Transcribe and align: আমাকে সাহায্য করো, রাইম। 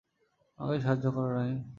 আমাকে 0.59 0.79
সাহায্য 0.79 1.05
করো, 1.15 1.29
রাইম। 1.35 1.61